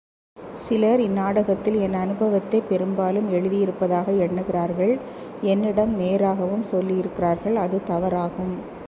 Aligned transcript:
சிலர் 0.53 0.99
இந்நாடகத்தில் 0.99 1.79
என் 1.79 1.93
அனுபவத்தைப் 1.93 2.69
பெரும்பாலும் 2.69 3.33
எழுதியிருப்பதாக 3.33 4.17
எண்ணுகிறார்கள் 4.17 4.99
என்னிடம் 5.41 5.99
நேராகவும் 5.99 6.63
சொல்லியிருக்கிறார்கள் 6.71 7.53
அது 7.55 7.81
தவறாகும். 7.87 8.79